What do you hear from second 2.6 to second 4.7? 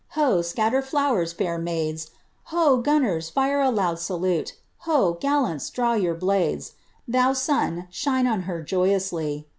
gunners, fire a loud salute!—